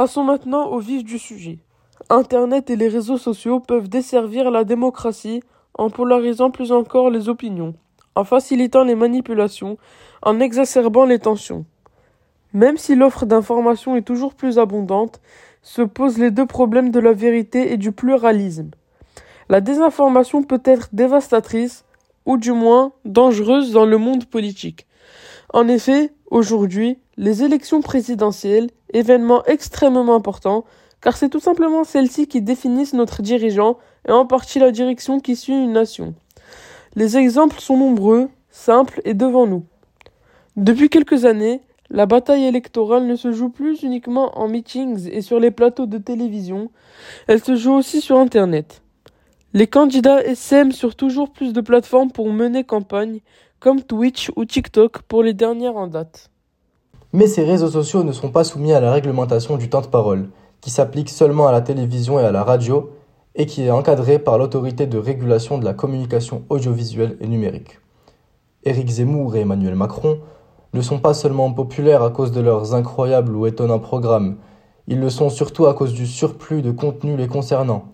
[0.00, 1.58] Passons maintenant au vif du sujet.
[2.08, 5.42] Internet et les réseaux sociaux peuvent desservir la démocratie
[5.74, 7.74] en polarisant plus encore les opinions,
[8.14, 9.76] en facilitant les manipulations,
[10.22, 11.66] en exacerbant les tensions.
[12.54, 15.20] Même si l'offre d'informations est toujours plus abondante,
[15.60, 18.70] se posent les deux problèmes de la vérité et du pluralisme.
[19.50, 21.84] La désinformation peut être dévastatrice,
[22.24, 24.86] ou du moins dangereuse dans le monde politique.
[25.52, 30.64] En effet, aujourd'hui, les élections présidentielles, événement extrêmement important,
[31.00, 35.34] car c'est tout simplement celles-ci qui définissent notre dirigeant et en partie la direction qui
[35.34, 36.14] suit une nation.
[36.94, 39.64] Les exemples sont nombreux, simples et devant nous.
[40.56, 45.40] Depuis quelques années, la bataille électorale ne se joue plus uniquement en meetings et sur
[45.40, 46.70] les plateaux de télévision,
[47.26, 48.82] elle se joue aussi sur Internet.
[49.52, 53.20] Les candidats essaiment sur toujours plus de plateformes pour mener campagne,
[53.60, 56.30] comme Twitch ou TikTok pour les dernières en date.
[57.12, 60.30] Mais ces réseaux sociaux ne sont pas soumis à la réglementation du temps de parole,
[60.60, 62.90] qui s'applique seulement à la télévision et à la radio,
[63.34, 67.78] et qui est encadré par l'autorité de régulation de la communication audiovisuelle et numérique.
[68.64, 70.18] Éric Zemmour et Emmanuel Macron
[70.72, 74.36] ne sont pas seulement populaires à cause de leurs incroyables ou étonnants programmes,
[74.90, 77.84] ils le sont surtout à cause du surplus de contenu les concernant.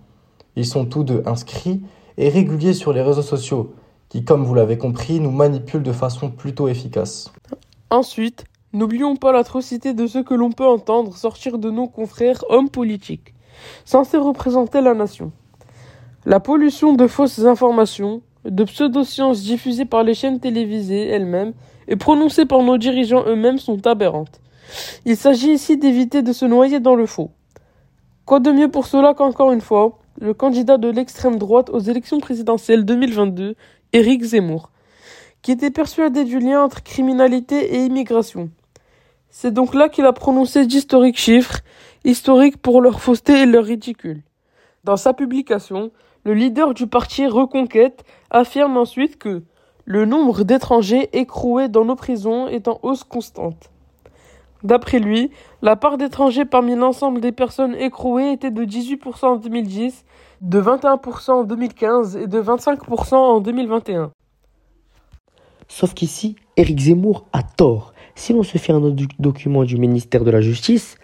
[0.57, 1.83] Ils sont tous deux inscrits
[2.17, 3.75] et réguliers sur les réseaux sociaux,
[4.09, 7.33] qui, comme vous l'avez compris, nous manipulent de façon plutôt efficace.
[7.91, 12.71] Ensuite, n'oublions pas l'atrocité de ce que l'on peut entendre sortir de nos confrères hommes
[12.71, 13.35] politiques
[13.85, 15.33] censé représenter la nation.
[16.25, 21.53] La pollution de fausses informations, de pseudosciences diffusées par les chaînes télévisées elles-mêmes
[21.89, 24.41] et prononcées par nos dirigeants eux-mêmes sont aberrantes.
[25.05, 27.31] Il s'agit ici d'éviter de se noyer dans le faux.
[28.25, 32.19] Quoi de mieux pour cela qu'encore une fois, le candidat de l'extrême droite aux élections
[32.19, 33.55] présidentielles 2022,
[33.93, 34.71] Éric Zemmour,
[35.43, 38.51] qui était persuadé du lien entre criminalité et immigration.
[39.31, 41.61] C'est donc là qu'il a prononcé d'historiques chiffres
[42.05, 44.23] historiques pour leur fausseté et leur ridicule.
[44.85, 45.91] Dans sa publication,
[46.25, 49.43] le leader du parti Reconquête affirme ensuite que
[49.85, 53.71] le nombre d'étrangers écroués dans nos prisons est en hausse constante.
[54.63, 55.31] D'après lui,
[55.63, 60.05] la part d'étrangers parmi l'ensemble des personnes écrouées était de 18% en 2010,
[60.41, 64.11] de 21% en 2015 et de 25% en 2021.
[65.69, 67.93] Sauf qu'ici, Éric Zemmour a tort.
[68.15, 68.81] Si l'on se fait un
[69.19, 70.97] document du ministère de la Justice,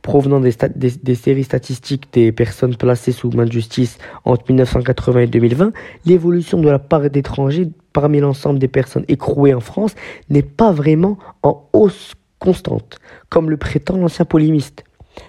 [0.00, 5.26] provenant des, des, séries statistiques des personnes placées sous main de justice entre 1980 et
[5.26, 5.72] 2020,
[6.06, 9.94] l'évolution de la part d'étrangers parmi l'ensemble des personnes écrouées en France
[10.30, 12.98] n'est pas vraiment en hausse constante,
[13.30, 14.84] comme le prétend l'ancien polémiste.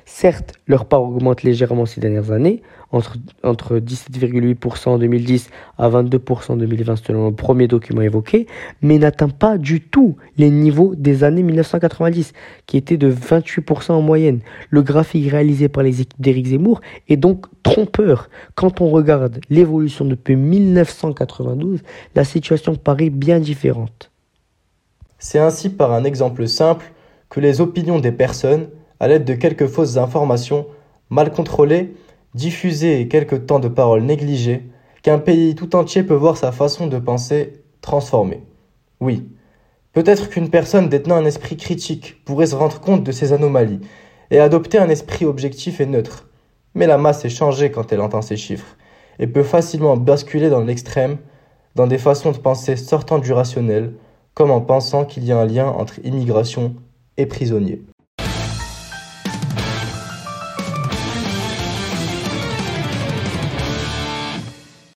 [0.05, 2.61] Certes, leur part augmente légèrement ces dernières années,
[2.91, 8.47] entre, entre 17,8% en 2010 à 22% en 2020 selon le premier document évoqué,
[8.81, 12.33] mais n'atteint pas du tout les niveaux des années 1990,
[12.65, 14.41] qui étaient de 28% en moyenne.
[14.69, 18.29] Le graphique réalisé par les équipes d'Éric Zemmour est donc trompeur.
[18.55, 21.81] Quand on regarde l'évolution depuis 1992,
[22.13, 24.11] la situation paraît bien différente.
[25.17, 26.85] C'est ainsi par un exemple simple
[27.29, 28.69] que les opinions des personnes
[28.99, 30.67] à l'aide de quelques fausses informations
[31.09, 31.93] mal contrôlées,
[32.33, 34.69] diffusées et quelques temps de parole négligés,
[35.03, 38.43] qu'un pays tout entier peut voir sa façon de penser transformée.
[38.99, 39.27] Oui,
[39.93, 43.81] peut-être qu'une personne détenant un esprit critique pourrait se rendre compte de ces anomalies
[44.31, 46.27] et adopter un esprit objectif et neutre.
[46.73, 48.77] Mais la masse est changée quand elle entend ces chiffres
[49.19, 51.17] et peut facilement basculer dans l'extrême,
[51.75, 53.93] dans des façons de penser sortant du rationnel,
[54.33, 56.75] comme en pensant qu'il y a un lien entre immigration
[57.17, 57.81] et prisonniers.